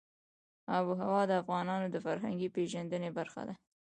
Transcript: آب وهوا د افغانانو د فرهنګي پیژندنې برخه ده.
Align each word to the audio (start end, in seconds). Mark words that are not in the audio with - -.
آب 0.75 0.85
وهوا 0.89 1.21
د 1.27 1.31
افغانانو 1.41 1.87
د 1.91 1.97
فرهنګي 2.05 2.47
پیژندنې 2.55 3.09
برخه 3.17 3.41
ده. 3.47 3.55